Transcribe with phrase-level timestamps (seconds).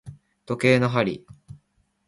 [0.47, 1.23] 時計の針